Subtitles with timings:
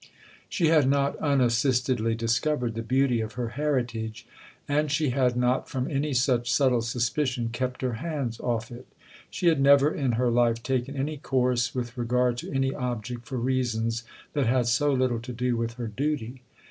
[0.49, 4.25] She had not unassistedly discovered the beauty of her heritage,
[4.67, 8.87] and she had not from any such subtle suspicion kept her hands off it.
[9.29, 13.37] She had never in her life taken any course with regard to any object for
[13.37, 14.01] reasons
[14.33, 16.41] that had so little to do with her duty.